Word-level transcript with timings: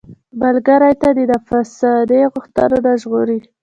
ملګری 0.41 0.93
تا 1.01 1.09
د 1.17 1.19
نفساني 1.31 2.21
غوښتنو 2.33 2.77
نه 2.85 2.91
ژغوري. 3.01 3.39